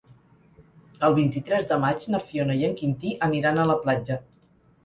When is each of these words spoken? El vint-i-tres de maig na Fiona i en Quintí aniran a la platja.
El 1.07 1.17
vint-i-tres 1.19 1.69
de 1.73 1.77
maig 1.85 2.07
na 2.15 2.21
Fiona 2.31 2.57
i 2.63 2.65
en 2.71 2.75
Quintí 2.81 3.15
aniran 3.29 3.61
a 3.61 3.67
la 3.75 3.81
platja. 3.85 4.19